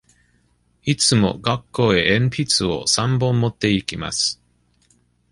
[0.83, 4.41] いつも学校へ鉛筆を三本持って行きます。